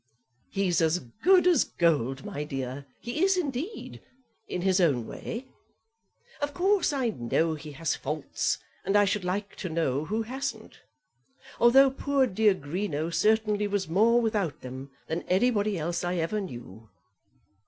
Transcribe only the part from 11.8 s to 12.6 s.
poor dear